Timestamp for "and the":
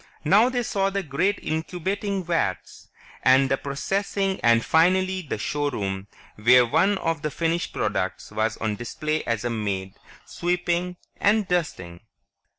3.21-3.57